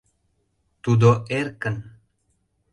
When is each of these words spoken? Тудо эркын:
Тудо 0.83 1.09
эркын: 1.39 1.75